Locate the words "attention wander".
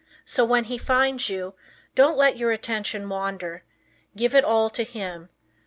2.51-3.63